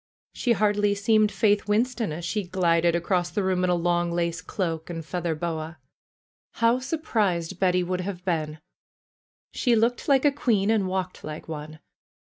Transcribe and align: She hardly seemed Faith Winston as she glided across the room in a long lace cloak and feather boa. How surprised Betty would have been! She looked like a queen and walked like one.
She 0.33 0.53
hardly 0.53 0.95
seemed 0.95 1.31
Faith 1.31 1.67
Winston 1.67 2.11
as 2.11 2.25
she 2.25 2.41
glided 2.45 2.95
across 2.95 3.29
the 3.29 3.43
room 3.43 3.63
in 3.63 3.69
a 3.69 3.75
long 3.75 4.11
lace 4.11 4.41
cloak 4.41 4.89
and 4.89 5.05
feather 5.05 5.35
boa. 5.35 5.77
How 6.53 6.79
surprised 6.79 7.59
Betty 7.59 7.83
would 7.83 8.01
have 8.01 8.25
been! 8.25 8.57
She 9.51 9.75
looked 9.75 10.07
like 10.07 10.25
a 10.25 10.31
queen 10.31 10.71
and 10.71 10.87
walked 10.87 11.23
like 11.23 11.47
one. 11.47 11.81